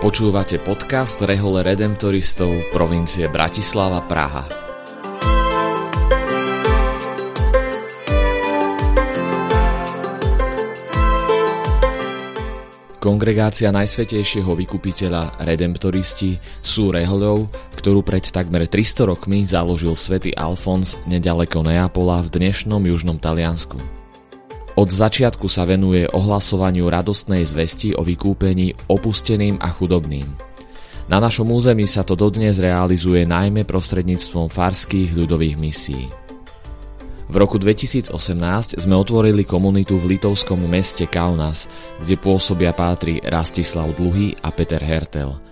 Počúvate 0.00 0.56
podcast 0.64 1.20
Rehole 1.20 1.60
Redemptoristov 1.60 2.72
provincie 2.72 3.28
Bratislava 3.28 4.00
Praha. 4.08 4.48
Kongregácia 12.96 13.68
Najsvetejšieho 13.68 14.48
vykupiteľa 14.48 15.36
Redemptoristi 15.44 16.40
sú 16.64 16.96
rehoľou, 16.96 17.52
ktorú 17.76 18.00
pred 18.00 18.24
takmer 18.24 18.64
300 18.64 19.04
rokmi 19.04 19.44
založil 19.44 19.92
svätý 19.92 20.32
Alfons 20.32 20.96
nedaleko 21.04 21.60
Neapola 21.60 22.24
v 22.24 22.40
dnešnom 22.40 22.80
južnom 22.88 23.20
Taliansku. 23.20 23.99
Od 24.80 24.88
začiatku 24.88 25.44
sa 25.44 25.68
venuje 25.68 26.08
ohlasovaniu 26.08 26.88
radostnej 26.88 27.44
zvesti 27.44 27.92
o 27.92 28.00
vykúpení 28.00 28.88
opusteným 28.88 29.60
a 29.60 29.68
chudobným. 29.68 30.24
Na 31.04 31.20
našom 31.20 31.52
území 31.52 31.84
sa 31.84 32.00
to 32.00 32.16
dodnes 32.16 32.56
realizuje 32.56 33.28
najmä 33.28 33.68
prostredníctvom 33.68 34.48
farských 34.48 35.12
ľudových 35.12 35.60
misií. 35.60 36.08
V 37.28 37.34
roku 37.36 37.60
2018 37.60 38.80
sme 38.80 38.96
otvorili 38.96 39.44
komunitu 39.44 40.00
v 40.00 40.16
litovskom 40.16 40.64
meste 40.64 41.04
Kaunas, 41.04 41.68
kde 42.00 42.16
pôsobia 42.16 42.72
pátri 42.72 43.20
Rastislav 43.20 43.92
Dluhy 44.00 44.32
a 44.40 44.48
Peter 44.48 44.80
Hertel– 44.80 45.36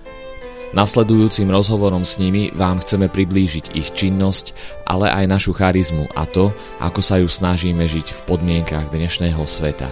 Nasledujúcim 0.69 1.49
rozhovorom 1.49 2.05
s 2.05 2.21
nimi 2.21 2.53
vám 2.53 2.85
chceme 2.85 3.09
priblížiť 3.09 3.73
ich 3.73 3.89
činnosť, 3.97 4.53
ale 4.85 5.09
aj 5.09 5.25
našu 5.25 5.57
charizmu 5.57 6.13
a 6.13 6.29
to, 6.29 6.53
ako 6.77 7.01
sa 7.01 7.17
ju 7.17 7.25
snažíme 7.25 7.81
žiť 7.89 8.13
v 8.13 8.21
podmienkach 8.29 8.93
dnešného 8.93 9.41
sveta. 9.49 9.89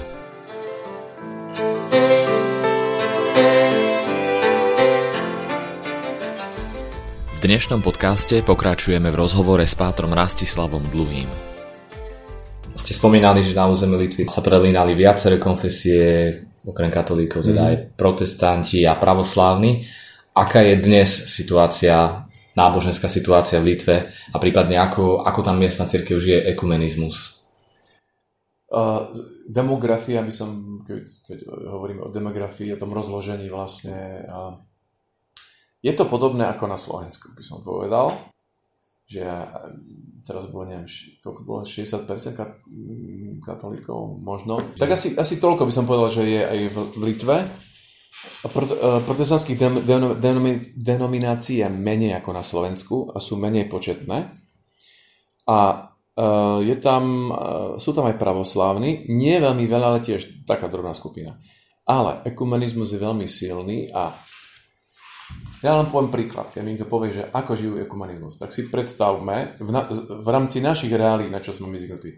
V 7.32 7.38
dnešnom 7.40 7.80
podcaste 7.80 8.45
pokračujeme 8.45 9.08
v 9.08 9.16
rozhovore 9.16 9.64
s 9.64 9.73
pátrom 9.73 10.12
Rastislavom 10.12 10.84
Dluhým. 10.92 11.32
Ste 12.76 12.92
spomínali, 12.92 13.40
že 13.40 13.56
na 13.56 13.64
území 13.64 13.96
Litvy 13.96 14.29
sa 14.29 14.45
prelínali 14.45 14.92
viaceré 14.92 15.40
konfesie, 15.40 16.36
okrem 16.68 16.92
katolíkov, 16.92 17.48
teda 17.48 17.64
mm. 17.64 17.68
aj 17.73 17.76
protestanti 17.96 18.84
a 18.84 18.92
pravoslávni 19.01 20.04
aká 20.37 20.60
je 20.60 20.76
dnes 20.76 21.09
situácia, 21.09 22.29
náboženská 22.52 23.09
situácia 23.09 23.56
v 23.56 23.73
Litve 23.73 24.12
a 24.12 24.37
prípadne 24.37 24.76
ako, 24.76 25.24
ako 25.24 25.40
tam 25.40 25.56
miestna 25.56 25.88
církev 25.88 26.20
žije 26.20 26.52
ekumenizmus? 26.52 27.48
Uh, 28.66 29.09
demografia, 29.48 30.20
by 30.20 30.32
som, 30.34 30.82
keď, 30.84 31.02
keď 31.24 31.38
hovoríme 31.48 32.02
o 32.04 32.12
demografii, 32.12 32.74
o 32.76 32.80
tom 32.80 32.92
rozložení 32.92 33.48
vlastne, 33.48 34.26
uh, 34.29 34.60
je 35.80 35.95
to 35.96 36.04
podobné 36.04 36.45
ako 36.45 36.68
na 36.68 36.76
Slovensku, 36.76 37.32
by 37.32 37.42
som 37.46 37.64
povedal, 37.64 38.12
že 39.07 39.23
teraz 40.26 40.51
bolo, 40.51 40.66
neviem, 40.66 40.90
koľko 41.23 41.40
bolo, 41.46 41.60
60% 41.62 42.10
katolíkov 43.38 44.18
možno. 44.18 44.59
Tak 44.74 44.98
asi, 44.98 45.14
asi 45.14 45.38
toľko 45.38 45.62
by 45.62 45.73
som 45.73 45.87
povedal, 45.87 46.10
že 46.10 46.23
je 46.26 46.42
aj 46.42 46.60
v 46.74 47.02
Litve. 47.07 47.37
Eh, 48.46 49.00
protestantských 49.04 49.59
denominácií 50.76 51.62
je 51.62 51.68
menej 51.68 52.16
ako 52.18 52.30
na 52.32 52.45
Slovensku 52.45 52.96
a 53.12 53.18
sú 53.20 53.36
menej 53.36 53.68
početné. 53.68 54.32
A 55.46 55.58
eh, 56.16 56.58
je 56.64 56.76
tam, 56.80 57.02
eh, 57.30 57.36
sú 57.76 57.90
tam 57.92 58.08
aj 58.08 58.16
pravoslávni, 58.16 59.10
nie 59.12 59.36
veľmi 59.36 59.64
veľa, 59.68 59.86
ale 59.95 60.00
tiež 60.04 60.46
taká 60.48 60.66
drobná 60.70 60.96
skupina. 60.96 61.38
Ale 61.86 62.23
ekumenizmus 62.26 62.90
je 62.95 62.98
veľmi 62.98 63.26
silný 63.30 63.95
a 63.95 64.10
ja 65.64 65.72
len 65.78 65.88
poviem 65.88 66.12
príklad, 66.12 66.52
keď 66.52 66.60
mi 66.62 66.74
niekto 66.74 66.86
povie, 66.86 67.14
že 67.14 67.30
ako 67.32 67.52
žijú 67.56 67.74
ekumenizmus, 67.80 68.36
tak 68.36 68.52
si 68.52 68.68
predstavme 68.68 69.56
v, 69.58 69.70
na, 69.72 69.88
v 69.88 70.28
rámci 70.28 70.60
našich 70.60 70.92
reálí, 70.92 71.26
na 71.32 71.41
čo 71.41 71.50
sme 71.50 71.72
my 71.72 71.78
zvyknutí. 71.80 72.10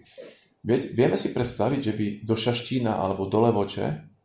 Vieme 0.69 1.17
si 1.17 1.31
predstaviť, 1.31 1.81
že 1.81 1.93
by 1.94 2.06
do 2.27 2.34
Šaštína 2.34 2.99
alebo 2.99 3.31
do 3.31 3.39
Levoče 3.41 4.18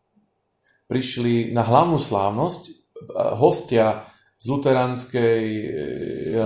prišli 0.88 1.56
na 1.56 1.64
hlavnú 1.64 1.98
slávnosť 1.98 2.62
e, 2.68 2.72
hostia 3.40 4.08
z 4.38 4.46
luteránskej, 4.52 5.44
e, 6.36 6.40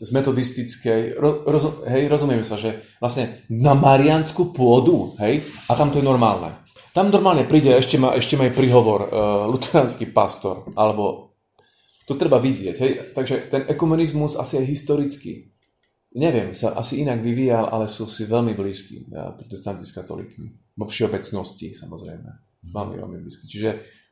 z 0.00 0.08
metodistickej, 0.16 1.20
roz, 1.20 1.84
hej, 1.84 2.08
rozumieme 2.08 2.40
sa, 2.40 2.56
že 2.56 2.96
vlastne 2.96 3.44
na 3.52 3.76
Marianskú 3.76 4.48
pôdu, 4.48 5.12
hej, 5.20 5.44
a 5.68 5.76
tam 5.76 5.92
to 5.92 6.00
je 6.00 6.08
normálne. 6.08 6.56
Tam 6.96 7.12
normálne 7.12 7.44
príde, 7.44 7.76
ešte 7.76 8.00
má, 8.00 8.16
ešte 8.16 8.40
má 8.40 8.48
aj 8.48 8.56
príhovor 8.56 9.00
uh, 9.04 9.08
luteránsky 9.46 10.08
pastor, 10.08 10.72
alebo 10.72 11.36
to 12.08 12.16
treba 12.16 12.40
vidieť, 12.40 12.76
hej, 12.80 12.92
takže 13.12 13.52
ten 13.52 13.62
ekumenizmus 13.68 14.40
asi 14.40 14.64
aj 14.64 14.66
historicky, 14.72 15.52
neviem, 16.16 16.56
sa 16.56 16.72
asi 16.80 17.04
inak 17.04 17.20
vyvíjal, 17.20 17.68
ale 17.68 17.84
sú 17.84 18.08
si 18.08 18.24
veľmi 18.24 18.56
blízki, 18.56 19.12
ja, 19.12 19.36
protestanti 19.36 19.84
s 19.84 19.92
katolíkmi, 19.92 20.80
vo 20.80 20.88
všeobecnosti 20.88 21.76
samozrejme. 21.76 22.49
Veľmi, 22.60 23.00
veľmi 23.00 23.18
blízky. 23.24 23.48
Čiže 23.48 23.70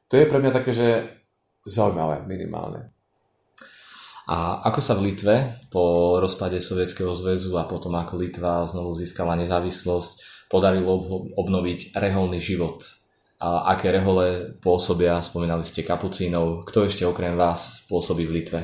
to 0.08 0.16
je 0.16 0.24
pre 0.24 0.40
mňa 0.40 0.52
také, 0.52 0.72
že 0.72 0.88
zaujímavé, 1.68 2.24
minimálne. 2.24 2.96
A 4.28 4.60
ako 4.68 4.80
sa 4.84 4.92
v 4.92 5.12
Litve 5.12 5.68
po 5.72 6.16
rozpade 6.20 6.60
Sovietskeho 6.60 7.16
zväzu 7.16 7.56
a 7.56 7.64
potom 7.64 7.96
ako 7.96 8.20
Litva 8.20 8.68
znovu 8.68 8.92
získala 8.92 9.36
nezávislosť, 9.40 10.44
podarilo 10.52 11.00
obnoviť 11.36 11.96
reholný 11.96 12.36
život? 12.36 12.84
A 13.40 13.72
aké 13.72 13.88
rehole 13.88 14.58
pôsobia, 14.60 15.24
spomínali 15.24 15.64
ste 15.64 15.80
kapucínov, 15.80 16.68
kto 16.68 16.90
ešte 16.90 17.08
okrem 17.08 17.40
vás 17.40 17.88
pôsobí 17.88 18.28
v 18.28 18.42
Litve? 18.42 18.60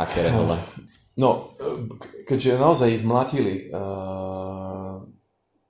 Aké 0.00 0.24
rehole? 0.24 0.56
No, 1.14 1.54
keďže 2.26 2.58
naozaj 2.58 2.98
ich 2.98 3.04
mlatili 3.06 3.70
uh, 3.70 4.98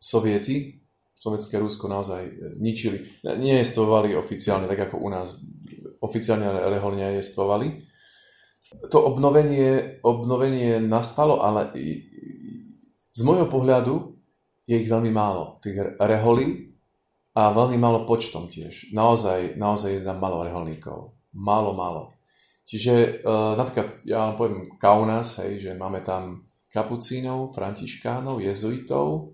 sovieti, 0.01 0.81
sovietské 1.25 1.57
Rusko 1.57 1.89
naozaj 1.89 2.23
e, 2.29 2.33
ničili. 2.61 3.25
Nejestvovali 3.25 4.13
oficiálne, 4.13 4.69
tak 4.69 4.93
ako 4.93 5.01
u 5.01 5.09
nás 5.09 5.41
oficiálne 6.05 6.45
rehol 6.69 7.01
nejestvovali. 7.01 7.81
To 8.93 8.99
obnovenie, 9.01 10.03
obnovenie 10.05 10.83
nastalo, 10.85 11.41
ale 11.41 11.73
z 13.15 13.21
môjho 13.25 13.49
pohľadu 13.49 14.19
je 14.69 14.77
ich 14.77 14.91
veľmi 14.91 15.09
málo. 15.09 15.63
Tých 15.65 15.97
reholí 15.97 16.77
a 17.33 17.55
veľmi 17.55 17.81
málo 17.81 18.05
počtom 18.05 18.53
tiež. 18.53 18.93
Naozaj, 18.93 19.57
naozaj 19.57 19.91
je 19.97 20.03
tam 20.05 20.21
malo 20.21 20.45
reholníkov. 20.45 21.17
Málo, 21.35 21.73
málo. 21.73 22.13
Čiže 22.65 22.93
e, 23.21 23.31
napríklad, 23.57 24.05
ja 24.05 24.29
vám 24.29 24.35
poviem 24.37 24.59
Kaunas, 24.81 25.41
hej, 25.45 25.61
že 25.61 25.71
máme 25.77 26.01
tam 26.01 26.49
kapucínov, 26.73 27.53
františkánov, 27.55 28.43
jezuitov, 28.43 29.34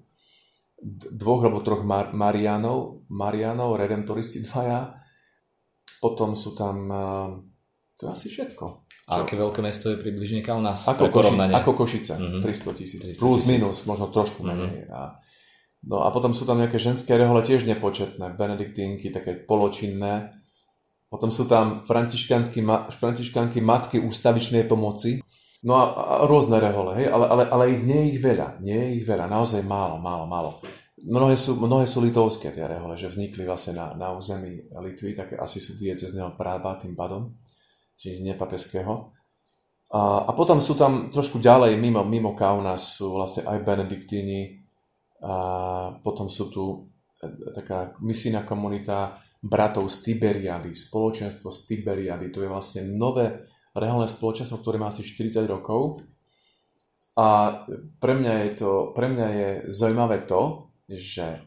dvoch 0.83 1.45
alebo 1.45 1.61
troch 1.61 1.85
Mar- 1.85 2.17
Marianov, 2.17 3.05
Marianov, 3.13 3.77
redemptoristi 3.77 4.41
dvaja. 4.49 4.97
Potom 6.01 6.33
sú 6.33 6.57
tam, 6.57 6.77
uh, 6.89 7.29
to 8.01 8.09
je 8.09 8.11
asi 8.11 8.27
všetko. 8.33 8.89
A 9.11 9.27
aké 9.27 9.35
veľké 9.35 9.59
mesto 9.59 9.91
je 9.91 9.99
približne 9.99 10.41
u 10.55 10.63
nás? 10.63 10.87
Ako, 10.87 11.11
Koši- 11.11 11.35
ako 11.35 11.71
Košice, 11.75 12.15
mm-hmm. 12.15 12.43
300 12.47 12.79
tisíc. 12.79 13.03
Plus, 13.19 13.43
minus, 13.43 13.83
možno 13.85 14.07
trošku 14.07 14.47
menej. 14.47 14.87
Mm-hmm. 14.87 14.95
A, 14.95 15.19
no 15.91 16.07
a 16.07 16.09
potom 16.15 16.31
sú 16.31 16.47
tam 16.47 16.63
nejaké 16.63 16.79
ženské 16.79 17.19
rehole 17.19 17.43
tiež 17.43 17.67
nepočetné, 17.67 18.39
benediktínky, 18.39 19.11
také 19.11 19.35
poločinné. 19.35 20.31
Potom 21.11 21.35
sú 21.35 21.51
tam 21.51 21.83
františkanky, 21.83 22.63
ma, 22.63 22.87
františkanky 22.87 23.59
matky 23.59 23.99
ústavičnej 23.99 24.63
pomoci. 24.71 25.19
No 25.61 25.77
a, 25.77 25.85
a 25.93 26.15
rôzne 26.25 26.57
rehole, 26.57 26.97
hej, 26.97 27.13
ale, 27.13 27.27
ale, 27.29 27.43
ale 27.53 27.65
ich 27.77 27.85
nie 27.85 28.01
je 28.01 28.09
ich 28.17 28.21
veľa, 28.25 28.65
nie 28.65 28.77
je 28.81 28.89
ich 29.01 29.05
veľa, 29.05 29.29
naozaj 29.29 29.61
málo, 29.61 30.01
málo, 30.01 30.25
málo. 30.25 30.51
Mnohé 31.01 31.37
sú, 31.37 31.61
mnohé 31.61 31.85
sú 31.85 32.01
litovské 32.01 32.53
tie 32.53 32.65
rehole, 32.65 32.97
že 32.97 33.13
vznikli 33.13 33.45
vlastne 33.45 33.77
na, 33.77 33.93
na 33.93 34.09
území 34.17 34.73
Litvy, 34.73 35.13
tak 35.13 35.37
asi 35.37 35.61
sú 35.61 35.77
diecezného 35.77 36.33
práva 36.33 36.81
tým 36.81 36.97
pádom, 36.97 37.37
čiže 37.97 38.25
nepapeského. 38.25 39.13
A, 39.93 40.29
a 40.29 40.31
potom 40.33 40.65
sú 40.65 40.81
tam 40.81 41.13
trošku 41.13 41.37
ďalej, 41.41 41.77
mimo, 41.77 42.09
mimo 42.09 42.33
Kaunas 42.33 42.97
sú 42.97 43.21
vlastne 43.21 43.45
aj 43.45 43.61
benediktíni, 43.61 44.61
a 45.21 45.35
potom 46.01 46.33
sú 46.33 46.49
tu 46.49 46.65
e, 47.21 47.29
taká 47.53 47.93
misijná 48.01 48.49
komunita 48.49 49.21
bratov 49.45 49.93
z 49.93 50.09
Tiberiady, 50.09 50.73
spoločenstvo 50.73 51.53
z 51.53 51.59
Tiberiady, 51.69 52.33
to 52.33 52.41
je 52.41 52.49
vlastne 52.49 52.89
nové 52.89 53.45
reálne 53.75 54.11
spoločenstvo, 54.11 54.61
ktoré 54.63 54.77
má 54.79 54.91
asi 54.91 55.07
40 55.07 55.47
rokov. 55.47 56.03
A 57.19 57.61
pre 58.01 58.15
mňa 58.17 58.33
je, 58.47 58.51
to, 58.57 58.71
pre 58.97 59.11
mňa 59.11 59.29
je 59.35 59.49
zaujímavé 59.69 60.25
to, 60.25 60.73
že 60.89 61.43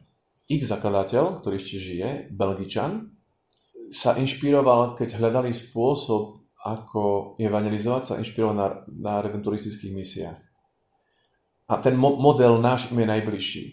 ich 0.48 0.64
zakladateľ, 0.64 1.40
ktorý 1.40 1.56
ešte 1.58 1.78
žije, 1.80 2.10
Belgičan, 2.32 3.16
sa 3.94 4.18
inšpiroval, 4.18 4.98
keď 4.98 5.18
hľadali 5.18 5.54
spôsob, 5.54 6.44
ako 6.64 7.36
evangelizovať, 7.36 8.02
sa 8.04 8.20
inšpiroval 8.20 8.56
na, 8.56 8.68
na 8.88 9.14
redenturistických 9.20 9.92
misiách. 9.92 10.40
A 11.68 11.74
ten 11.84 11.96
mo- 12.00 12.16
model 12.16 12.60
náš 12.60 12.92
im 12.92 13.04
je 13.04 13.08
najbližší. 13.12 13.64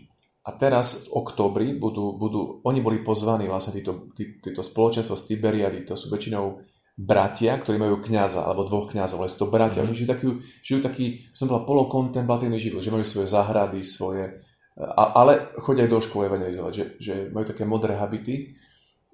A 0.47 0.57
teraz 0.57 1.07
v 1.07 1.21
oktobri 1.21 1.77
budú, 1.79 2.17
budú 2.17 2.65
oni 2.65 2.81
boli 2.83 3.05
pozvaní, 3.05 3.47
vlastne 3.47 3.79
títo, 3.79 4.11
tí, 4.17 4.41
títo 4.41 4.65
spoločenstvo 4.65 5.15
z 5.15 5.27
Tiberiady, 5.31 5.87
to 5.87 5.95
sú 5.95 6.11
väčšinou 6.11 6.65
bratia, 7.01 7.57
ktorí 7.57 7.81
majú 7.81 8.05
kňaza, 8.05 8.45
alebo 8.45 8.69
dvoch 8.69 8.93
kňazov, 8.93 9.25
ale 9.25 9.33
sú 9.33 9.49
to 9.49 9.49
bratia. 9.49 9.81
Mm-hmm. 9.81 9.89
Oni 9.89 9.97
žijú 9.97 10.09
taký, 10.13 10.27
žijú 10.61 10.81
taký, 10.85 11.07
som 11.33 11.49
bola 11.49 11.65
polokontemplatívny 11.65 12.61
život, 12.61 12.85
že 12.85 12.93
majú 12.93 13.05
svoje 13.09 13.29
záhrady, 13.33 13.81
svoje, 13.81 14.45
a, 14.77 15.17
ale 15.17 15.57
chodia 15.65 15.89
aj 15.89 15.93
do 15.97 16.01
školy 16.05 16.29
evangelizovať, 16.29 16.73
že, 16.77 16.85
že 17.01 17.15
majú 17.33 17.49
také 17.49 17.65
modré 17.65 17.97
habity 17.97 18.53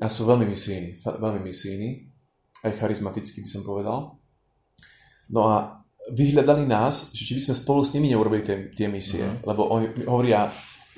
a 0.02 0.10
sú 0.10 0.26
veľmi 0.26 0.50
misijní, 0.50 0.98
veľmi 0.98 1.40
misijní, 1.46 1.88
aj 2.66 2.74
charizmaticky 2.74 3.46
by 3.46 3.50
som 3.54 3.62
povedal. 3.62 4.18
No 5.30 5.40
a 5.46 5.78
vyhľadali 6.10 6.66
nás, 6.66 7.14
že 7.14 7.22
či 7.22 7.38
by 7.38 7.42
sme 7.50 7.54
spolu 7.54 7.80
s 7.86 7.94
nimi 7.94 8.10
neurobili 8.10 8.42
tie, 8.42 8.56
tie 8.74 8.90
misie, 8.90 9.22
mm-hmm. 9.22 9.46
lebo 9.46 9.62
oni 9.70 9.86
hovoria, 10.10 10.50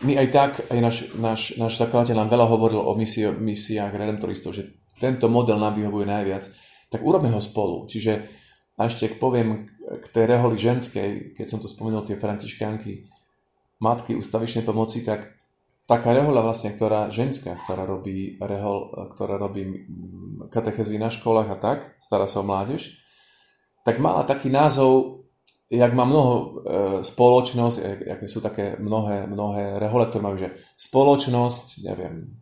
my 0.08 0.16
aj 0.16 0.28
tak, 0.32 0.50
aj 0.72 0.78
náš, 0.80 0.96
náš, 1.20 1.40
náš 1.60 1.76
zakladateľ 1.76 2.16
nám 2.16 2.32
veľa 2.32 2.46
hovoril 2.48 2.80
o 2.80 2.96
misie, 2.96 3.28
misiách 3.28 3.92
redemptoristov, 3.92 4.56
že 4.56 4.72
tento 4.96 5.28
model 5.28 5.60
nám 5.60 5.76
vyhovuje 5.76 6.08
najviac 6.08 6.67
tak 6.88 7.04
urobme 7.04 7.28
ho 7.32 7.40
spolu. 7.40 7.88
Čiže 7.88 8.38
a 8.78 8.86
ešte 8.86 9.10
poviem 9.18 9.66
k 9.82 10.06
tej 10.14 10.24
reholi 10.30 10.54
ženskej, 10.54 11.34
keď 11.34 11.46
som 11.50 11.58
to 11.58 11.66
spomenul, 11.66 12.06
tie 12.06 12.14
františkánky, 12.14 13.10
matky 13.82 14.14
ústavičnej 14.14 14.62
pomoci, 14.62 15.02
tak 15.02 15.34
taká 15.90 16.14
rehoľa 16.14 16.46
vlastne, 16.46 16.70
ktorá 16.70 17.10
ženská, 17.10 17.58
ktorá 17.66 17.82
robí 17.82 18.38
rehol, 18.38 18.94
ktorá 19.18 19.34
robí 19.34 19.90
katechezy 20.54 21.02
na 21.02 21.10
školách 21.10 21.48
a 21.50 21.58
tak, 21.58 21.78
stará 21.98 22.30
sa 22.30 22.38
o 22.38 22.46
mládež, 22.46 23.02
tak 23.82 23.98
mala 23.98 24.22
taký 24.22 24.46
názov, 24.46 25.26
jak 25.66 25.90
má 25.90 26.06
mnoho 26.06 26.34
e, 26.34 26.46
spoločnosť, 27.02 27.76
aké 28.14 28.26
sú 28.30 28.38
také 28.38 28.78
mnohé, 28.78 29.26
mnohé 29.26 29.82
rehole, 29.82 30.06
ktoré 30.06 30.22
majú, 30.22 30.36
že 30.38 30.54
spoločnosť, 30.78 31.82
neviem, 31.82 32.36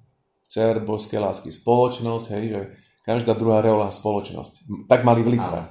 cer 0.52 0.84
božské 0.84 1.16
lásky, 1.16 1.48
spoločnosť, 1.48 2.26
hej, 2.36 2.44
že 2.50 2.62
každá 3.06 3.38
druhá 3.38 3.62
reolá 3.62 3.94
spoločnosť. 3.94 4.66
Tak 4.90 5.06
mali 5.06 5.22
v 5.22 5.38
Litve. 5.38 5.62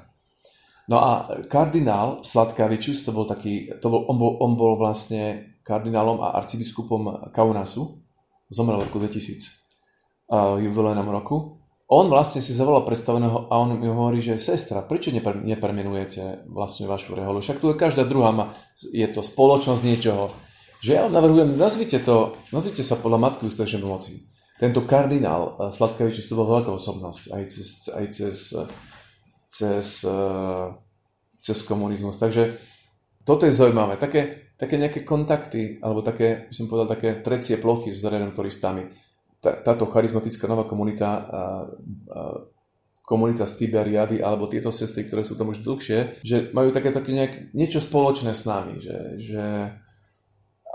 No 0.88 0.98
a 1.04 1.12
kardinál 1.52 2.24
Sladkavičus, 2.24 3.04
to 3.04 3.12
bol 3.12 3.28
taký, 3.28 3.68
to 3.84 3.92
bol, 3.92 4.08
on, 4.08 4.16
bol, 4.16 4.32
on 4.40 4.52
bol 4.56 4.74
vlastne 4.80 5.52
kardinálom 5.66 6.24
a 6.24 6.38
arcibiskupom 6.40 7.34
Kaunasu, 7.36 8.00
zomrel 8.48 8.80
v 8.80 8.86
roku 8.88 9.02
2000, 9.02 9.42
uh, 10.30 10.62
jubilejnom 10.62 11.10
roku. 11.10 11.60
On 11.86 12.06
vlastne 12.10 12.42
si 12.42 12.54
zavolal 12.54 12.86
predstaveného 12.86 13.50
a 13.50 13.54
on 13.62 13.78
mi 13.78 13.90
hovorí, 13.90 14.22
že 14.22 14.42
sestra, 14.42 14.86
prečo 14.86 15.14
nepre, 15.14 15.38
nepremenujete 15.38 16.50
vlastne 16.50 16.90
vašu 16.90 17.18
reholu? 17.18 17.42
Však 17.42 17.62
tu 17.62 17.70
je 17.70 17.78
každá 17.78 18.06
druhá, 18.06 18.34
má, 18.34 18.54
je 18.78 19.06
to 19.10 19.22
spoločnosť 19.22 19.82
niečoho. 19.86 20.34
Že 20.82 20.92
ja 20.94 21.04
navrhujem, 21.10 21.58
nazvite 21.58 21.98
to, 22.02 22.38
nazvite 22.54 22.86
sa 22.86 22.98
podľa 22.98 23.22
Matky 23.22 23.50
ústavečnej 23.50 23.82
pomoci 23.82 24.36
tento 24.56 24.88
kardinál 24.88 25.56
eh, 25.56 25.74
Sladkavič 25.76 26.24
to 26.24 26.36
veľká 26.36 26.72
osobnosť 26.72 27.24
aj 27.32 27.44
cez, 27.52 27.68
aj 27.92 28.06
cez, 28.12 28.38
cez, 29.52 29.88
eh, 30.04 30.68
cez 31.44 31.58
komunizmus. 31.64 32.16
Takže 32.20 32.60
toto 33.26 33.50
je 33.50 33.54
zaujímavé. 33.54 33.98
Také, 33.98 34.54
také 34.56 34.78
nejaké 34.78 35.02
kontakty, 35.02 35.82
alebo 35.82 36.06
také, 36.06 36.48
by 36.50 36.54
som 36.54 36.70
povedal, 36.70 36.94
také 36.94 37.20
trecie 37.26 37.58
plochy 37.58 37.90
s 37.90 38.06
redemptoristami. 38.06 38.86
Táto 39.42 39.86
charizmatická 39.90 40.50
nová 40.50 40.66
komunita, 40.66 41.26
komunita 43.06 43.46
z 43.46 43.54
Tiberiady, 43.62 44.18
alebo 44.20 44.50
tieto 44.50 44.74
sestry, 44.74 45.06
ktoré 45.06 45.22
sú 45.22 45.38
tam 45.38 45.54
už 45.54 45.62
dlhšie, 45.62 46.26
že 46.26 46.50
majú 46.52 46.74
také, 46.74 46.90
také 46.90 47.14
nejak, 47.14 47.54
niečo 47.54 47.78
spoločné 47.78 48.34
s 48.34 48.44
nami, 48.50 48.82
že, 48.82 48.98
že 49.22 49.46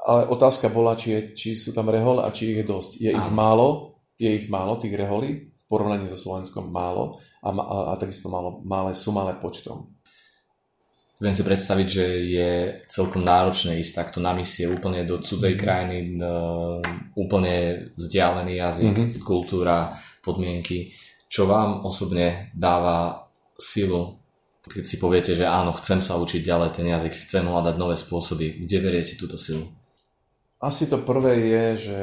ale 0.06 0.26
otázka 0.32 0.73
bola, 0.73 0.97
či, 0.97 1.12
je, 1.12 1.20
či 1.37 1.49
sú 1.52 1.76
tam 1.76 1.93
rehole 1.93 2.25
a 2.25 2.32
či 2.32 2.56
ich 2.56 2.58
je 2.61 2.67
dosť. 2.67 2.91
Je 3.00 3.11
ich 3.12 3.31
málo, 3.32 3.99
je 4.17 4.31
ich 4.32 4.47
málo, 4.49 4.81
tých 4.81 4.97
reholí, 4.97 5.52
v 5.52 5.64
porovnaní 5.69 6.08
so 6.08 6.17
Slovenskom 6.17 6.73
málo 6.73 7.20
a, 7.44 7.52
a, 7.52 7.76
a 7.93 8.00
takisto 8.00 8.32
málo, 8.32 8.64
malé, 8.64 8.97
sú 8.97 9.12
malé 9.12 9.37
počtom. 9.37 9.93
Viem 11.20 11.37
si 11.37 11.44
predstaviť, 11.44 11.87
že 11.87 12.06
je 12.32 12.50
celkom 12.88 13.20
náročné 13.20 13.76
ísť 13.76 13.93
takto 13.93 14.25
na 14.25 14.32
misie 14.32 14.64
úplne 14.64 15.05
do 15.05 15.20
cudzej 15.20 15.52
mm-hmm. 15.52 15.64
krajiny, 15.69 15.97
úplne 17.12 17.55
vzdialený 17.93 18.56
jazyk, 18.56 18.94
mm-hmm. 18.96 19.20
kultúra, 19.20 19.93
podmienky. 20.25 20.96
Čo 21.29 21.44
vám 21.44 21.85
osobne 21.85 22.49
dáva 22.56 23.29
silu, 23.61 24.17
keď 24.64 24.85
si 24.88 24.96
poviete, 24.96 25.37
že 25.37 25.44
áno, 25.44 25.76
chcem 25.76 26.00
sa 26.00 26.17
učiť 26.17 26.41
ďalej 26.41 26.70
ten 26.73 26.88
jazyk, 26.88 27.12
chcem 27.12 27.44
hľadať 27.44 27.75
nové 27.76 28.00
spôsoby. 28.00 28.64
Kde 28.64 28.76
beriete 28.81 29.20
túto 29.20 29.37
silu? 29.37 29.69
Asi 30.61 30.85
to 30.93 31.01
prvé 31.01 31.41
je, 31.41 31.65
že 31.89 32.03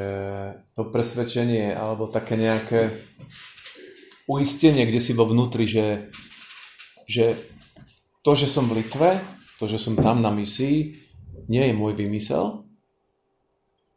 to 0.74 0.89
presvedčenie 0.89 1.77
alebo 1.77 2.09
také 2.09 2.33
nejaké 2.33 3.06
uistenie, 4.25 4.89
kde 4.89 4.98
si 4.98 5.13
vo 5.13 5.30
vnútri, 5.30 5.69
že, 5.69 6.09
že 7.06 7.38
to, 8.25 8.33
že 8.33 8.50
som 8.50 8.65
v 8.65 8.81
Litve, 8.81 9.21
to, 9.62 9.69
že 9.69 9.77
som 9.77 9.94
tam 9.94 10.25
na 10.25 10.33
misii, 10.33 10.98
nie 11.48 11.63
je 11.69 11.74
môj 11.77 11.94
vymysel, 12.01 12.65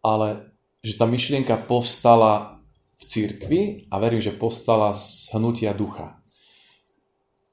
ale 0.05 0.53
že 0.85 1.01
tá 1.01 1.09
myšlienka 1.09 1.56
povstala 1.65 2.61
v 3.01 3.03
církvi 3.05 3.61
a 3.89 3.97
verím, 3.97 4.21
že 4.21 4.37
povstala 4.37 4.93
z 4.93 5.33
hnutia 5.33 5.73
ducha. 5.73 6.21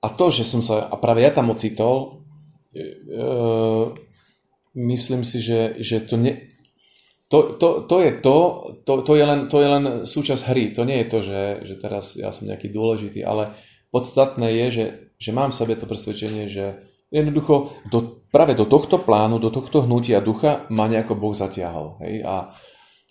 A 0.04 0.12
to, 0.12 0.28
že 0.28 0.44
som 0.44 0.60
sa, 0.60 0.92
a 0.92 0.96
práve 1.00 1.24
ja 1.24 1.32
tam 1.32 1.50
ocitol, 1.50 2.24
e, 2.76 2.84
e, 2.84 3.28
myslím 4.76 5.24
si, 5.24 5.40
že, 5.40 5.80
že 5.82 6.04
to 6.04 6.20
ne, 6.20 6.57
to, 7.28 7.60
to, 7.60 7.68
to 7.84 7.96
je 8.00 8.12
to, 8.24 8.38
to, 8.88 8.94
to, 9.04 9.14
je 9.16 9.24
len, 9.28 9.40
to 9.52 9.58
je 9.60 9.68
len 9.68 9.84
súčasť 10.08 10.44
hry. 10.48 10.72
To 10.72 10.88
nie 10.88 11.04
je 11.04 11.08
to, 11.12 11.20
že, 11.20 11.42
že 11.68 11.76
teraz 11.76 12.16
ja 12.16 12.32
som 12.32 12.48
nejaký 12.48 12.72
dôležitý, 12.72 13.20
ale 13.28 13.52
podstatné 13.92 14.48
je, 14.64 14.66
že, 14.72 14.86
že 15.20 15.32
mám 15.36 15.52
v 15.52 15.60
sebe 15.60 15.76
to 15.76 15.84
presvedčenie, 15.84 16.48
že 16.48 16.88
jednoducho 17.12 17.76
do, 17.92 18.24
práve 18.32 18.56
do 18.56 18.64
tohto 18.64 19.00
plánu, 19.00 19.44
do 19.44 19.52
tohto 19.52 19.84
hnutia 19.84 20.24
ducha 20.24 20.68
ma 20.72 20.88
nejako 20.88 21.20
Boh 21.20 21.36
zatiahol. 21.36 22.00
Hej? 22.04 22.24
A, 22.24 22.52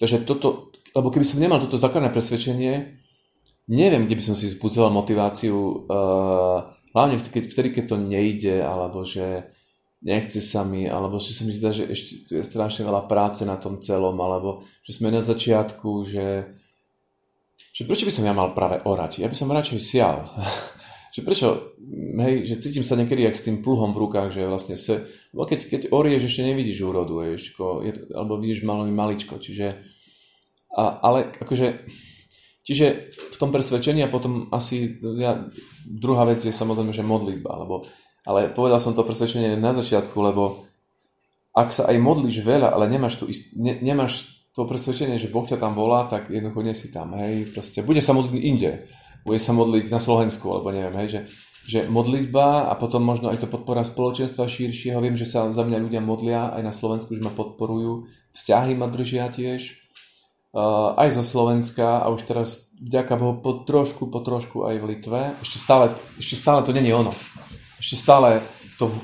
takže 0.01 0.25
toto, 0.25 0.73
lebo 0.97 1.13
keby 1.13 1.25
som 1.25 1.41
nemal 1.41 1.61
toto 1.61 1.77
základné 1.77 2.09
presvedčenie, 2.09 2.97
neviem, 3.69 4.09
kde 4.09 4.17
by 4.17 4.25
som 4.33 4.37
si 4.37 4.49
zbudzoval 4.49 4.97
motiváciu, 4.97 5.57
uh, 5.89 6.73
hlavne 6.97 7.21
vtedy, 7.21 7.69
keď 7.73 7.85
to 7.85 7.97
nejde, 8.01 8.65
alebo 8.65 9.05
že 9.05 9.53
nechce 10.07 10.39
sa 10.39 10.63
mi, 10.63 10.87
alebo 10.87 11.19
že 11.19 11.35
sa 11.35 11.43
mi 11.43 11.51
zdá, 11.51 11.75
že 11.75 11.91
ešte 11.91 12.31
tu 12.31 12.39
je 12.39 12.47
strašne 12.47 12.87
veľa 12.87 13.11
práce 13.11 13.43
na 13.43 13.59
tom 13.59 13.83
celom, 13.83 14.15
alebo 14.23 14.63
že 14.87 14.95
sme 14.95 15.11
na 15.11 15.19
začiatku, 15.19 16.07
že, 16.07 16.47
že 17.75 17.83
prečo 17.83 18.07
by 18.07 18.15
som 18.15 18.23
ja 18.23 18.31
mal 18.31 18.55
práve 18.55 18.79
orať? 18.87 19.19
Ja 19.19 19.27
by 19.27 19.35
som 19.35 19.51
radšej 19.51 19.83
sial. 19.83 20.31
že 21.17 21.27
prečo, 21.27 21.75
hej, 22.23 22.47
že 22.47 22.63
cítim 22.63 22.87
sa 22.87 22.95
niekedy 22.95 23.27
jak 23.27 23.35
s 23.35 23.51
tým 23.51 23.67
pluhom 23.67 23.91
v 23.91 24.07
rukách, 24.07 24.31
že 24.31 24.47
vlastne 24.47 24.79
sa, 24.79 25.03
lebo 25.35 25.43
keď, 25.43 25.61
keď 25.75 25.81
orieš, 25.91 26.31
ešte 26.31 26.55
nevidíš 26.55 26.87
úrodu, 26.87 27.27
vieš, 27.27 27.57
je, 27.83 27.93
alebo 28.15 28.39
vidíš 28.39 28.63
malo 28.63 28.87
maličko, 28.87 29.43
čiže, 29.43 29.75
a, 30.77 31.03
ale 31.03 31.35
akože, 31.41 31.89
čiže 32.63 33.11
v 33.11 33.37
tom 33.43 33.51
presvedčení 33.51 34.07
a 34.07 34.13
potom 34.13 34.53
asi, 34.55 35.03
ja, 35.19 35.51
druhá 35.83 36.29
vec 36.29 36.45
je 36.45 36.55
samozrejme, 36.55 36.95
že 36.95 37.03
modlitba, 37.03 37.65
lebo 37.65 37.89
ale 38.27 38.51
povedal 38.51 38.83
som 38.83 38.91
to 38.91 39.07
presvedčenie 39.07 39.55
na 39.55 39.71
začiatku, 39.71 40.19
lebo 40.19 40.67
ak 41.57 41.73
sa 41.73 41.89
aj 41.89 41.97
modlíš 41.97 42.43
veľa, 42.43 42.75
ale 42.75 42.91
nemáš, 42.91 43.23
tu 43.23 43.25
ist- 43.31 43.55
ne, 43.57 43.79
nemáš 43.81 44.45
to 44.53 44.67
presvedčenie, 44.69 45.17
že 45.17 45.33
Boh 45.33 45.47
ťa 45.47 45.63
tam 45.63 45.73
volá, 45.73 46.05
tak 46.11 46.29
jednoducho 46.29 46.61
nie 46.61 46.75
si 46.77 46.93
tam. 46.93 47.17
Hej? 47.17 47.55
Proste, 47.55 47.81
bude 47.87 48.03
sa 48.03 48.13
modliť 48.13 48.43
inde. 48.43 48.85
Bude 49.25 49.41
sa 49.41 49.55
modliť 49.55 49.89
na 49.89 50.03
Slovensku, 50.03 50.45
alebo 50.53 50.71
neviem, 50.71 50.95
hej, 51.03 51.09
že, 51.09 51.21
že 51.67 51.81
modlitba 51.91 52.71
a 52.71 52.75
potom 52.79 53.03
možno 53.03 53.27
aj 53.31 53.43
to 53.43 53.49
podpora 53.51 53.83
spoločenstva 53.83 54.47
širšieho. 54.47 55.03
Viem, 55.03 55.19
že 55.19 55.27
sa 55.27 55.51
za 55.51 55.63
mňa 55.67 55.83
ľudia 55.83 56.03
modlia 56.05 56.55
aj 56.55 56.63
na 56.63 56.71
Slovensku, 56.71 57.17
že 57.17 57.25
ma 57.25 57.35
podporujú. 57.35 58.07
Vzťahy 58.37 58.79
ma 58.79 58.87
držia 58.87 59.27
tiež. 59.33 59.87
Uh, 60.57 60.97
aj 60.97 61.21
zo 61.21 61.25
Slovenska 61.27 62.01
a 62.01 62.09
už 62.09 62.25
teraz 62.25 62.73
vďaka 62.81 63.19
Bohu 63.21 63.45
po 63.45 63.61
trošku, 63.67 64.09
po 64.09 64.25
trošku 64.25 64.65
aj 64.65 64.81
v 64.81 64.89
Litve. 64.95 65.21
Ešte 65.45 65.59
stále, 65.61 65.93
ešte 66.17 66.39
stále 66.39 66.65
to 66.65 66.73
není 66.73 66.89
ono 66.97 67.13
ešte 67.81 67.97
stále 67.97 68.41
to 68.81 68.89
v, 68.89 68.97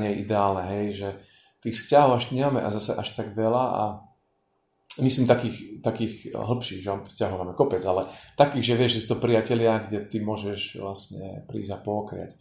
nie 0.00 0.10
je 0.16 0.20
ideálne, 0.24 0.62
hej, 0.68 0.86
že 0.96 1.08
tých 1.60 1.76
vzťahov 1.76 2.16
až 2.16 2.24
nemáme 2.32 2.60
a 2.64 2.72
zase 2.72 2.96
až 2.96 3.08
tak 3.16 3.36
veľa 3.36 3.64
a 3.76 3.84
myslím 5.04 5.28
takých, 5.28 5.84
takých 5.84 6.14
hĺbších, 6.32 6.80
že 6.80 6.90
vzťahov 7.08 7.44
máme 7.44 7.54
kopec, 7.56 7.84
ale 7.84 8.08
takých, 8.36 8.64
že 8.64 8.78
vieš, 8.80 8.92
že 8.96 9.02
sú 9.04 9.08
to 9.16 9.24
priatelia, 9.24 9.80
kde 9.84 10.08
ty 10.08 10.20
môžeš 10.20 10.80
vlastne 10.80 11.44
prísť 11.48 11.70
a 11.76 11.78
pokriať. 11.78 12.32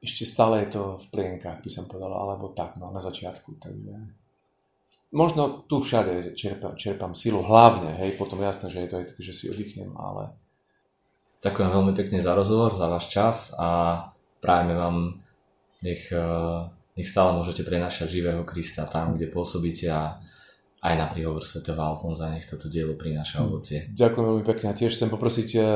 Ešte 0.00 0.28
stále 0.28 0.64
je 0.64 0.76
to 0.76 0.82
v 1.00 1.06
plienkach, 1.08 1.64
by 1.64 1.70
som 1.72 1.88
povedal, 1.88 2.12
alebo 2.12 2.52
tak, 2.52 2.76
no, 2.76 2.92
na 2.92 3.00
začiatku, 3.00 3.60
takže 3.60 3.94
možno 5.12 5.64
tu 5.64 5.80
všade 5.80 6.36
čerpám, 6.36 6.76
čerpám 6.76 7.16
silu, 7.16 7.40
hlavne, 7.40 7.96
hej, 7.96 8.16
potom 8.20 8.40
jasné, 8.44 8.68
že 8.68 8.84
je 8.84 8.88
to 8.92 8.96
aj 9.00 9.06
tak, 9.12 9.18
že 9.20 9.32
si 9.32 9.44
oddychnem, 9.48 9.92
ale... 9.96 10.36
Ďakujem 11.36 11.68
veľmi 11.68 11.92
pekne 11.92 12.18
za 12.24 12.32
rozhovor, 12.32 12.72
za 12.72 12.88
váš 12.88 13.12
čas 13.12 13.52
a 13.60 14.00
Prajeme 14.40 14.74
vám, 14.76 14.96
nech, 15.82 16.12
eh, 16.12 16.60
nech 16.96 17.08
stále 17.08 17.36
môžete 17.36 17.64
prenašať 17.64 18.08
živého 18.08 18.42
Krista 18.44 18.84
tam, 18.86 19.16
kde 19.16 19.32
pôsobíte 19.32 19.88
a 19.90 20.20
aj 20.86 20.94
na 20.94 21.06
príhovor 21.10 21.42
svätého 21.42 21.80
Alfonza 21.80 22.30
nech 22.30 22.46
toto 22.46 22.70
dielo 22.70 22.94
prináša 22.94 23.42
hm. 23.42 23.44
ovocie. 23.48 23.78
Ďakujem 23.90 24.26
veľmi 24.26 24.44
pekne 24.44 24.66
a 24.70 24.78
tiež 24.78 24.92
chcem 24.94 25.10
poprosiť 25.10 25.48
eh, 25.56 25.66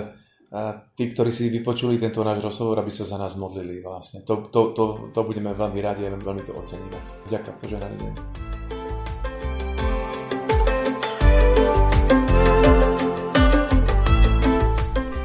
tí, 0.99 1.05
ktorí 1.11 1.31
si 1.31 1.47
vypočuli 1.50 1.97
tento 1.97 2.26
náš 2.26 2.43
rozhovor, 2.43 2.83
aby 2.83 2.90
sa 2.90 3.07
za 3.07 3.17
nás 3.17 3.38
modlili 3.38 3.81
vlastne. 3.81 4.26
To, 4.26 4.50
to, 4.50 4.75
to, 4.75 4.85
to 5.14 5.21
budeme 5.23 5.55
veľmi 5.55 5.81
radi 5.81 6.07
a 6.07 6.14
veľmi 6.14 6.43
to 6.43 6.52
oceníme. 6.55 6.99
Ďakujem, 7.31 7.57
požehnaný 7.62 7.97
deň. 8.02 8.79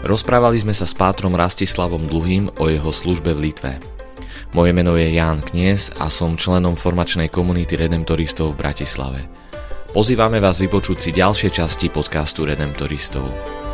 Rozprávali 0.06 0.62
sme 0.62 0.70
sa 0.70 0.86
s 0.86 0.94
pátrom 0.94 1.34
Rastislavom 1.34 2.06
Dluhým 2.06 2.54
o 2.62 2.70
jeho 2.70 2.94
službe 2.94 3.34
v 3.34 3.50
Litve. 3.50 3.82
Moje 4.54 4.70
meno 4.70 4.94
je 4.94 5.10
Ján 5.18 5.42
Knies 5.42 5.90
a 5.98 6.14
som 6.14 6.38
členom 6.38 6.78
formačnej 6.78 7.34
komunity 7.34 7.74
Redemptoristov 7.74 8.54
v 8.54 8.70
Bratislave. 8.70 9.26
Pozývame 9.98 10.38
vás 10.38 10.62
vypočuť 10.62 10.98
si 11.02 11.10
ďalšie 11.10 11.50
časti 11.50 11.90
podcastu 11.90 12.46
Redemptoristov. 12.46 13.65